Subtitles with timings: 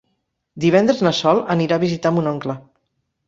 [0.63, 2.57] Divendres na Sol anirà a visitar mon oncle.